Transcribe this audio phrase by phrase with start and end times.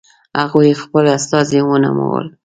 [0.41, 2.25] هغوی خپل استازي ونومول.